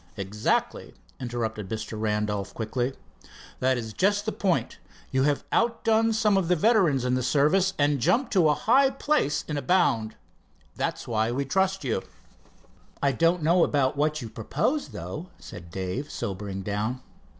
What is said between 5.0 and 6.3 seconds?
you've outdone